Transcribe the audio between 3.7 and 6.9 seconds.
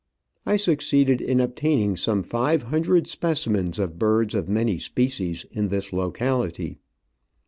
of birds of many species in this locality.